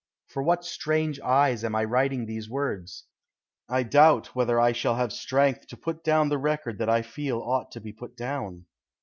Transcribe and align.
For 0.25 0.41
what 0.41 0.65
strange 0.65 1.19
eyes 1.19 1.63
am 1.63 1.75
I 1.75 1.83
writing 1.83 2.25
these 2.25 2.49
words? 2.49 3.05
I 3.69 3.83
doubt 3.83 4.33
whether 4.33 4.59
I 4.59 4.71
shall 4.71 4.95
have 4.95 5.13
strength 5.13 5.67
to 5.67 5.77
put 5.77 6.03
down 6.03 6.29
the 6.29 6.39
record 6.39 6.79
that 6.79 6.89
I 6.89 7.03
feel 7.03 7.37
ought 7.39 7.69
to 7.73 7.81
be 7.81 7.93
put 7.93 8.17
down. 8.17 8.65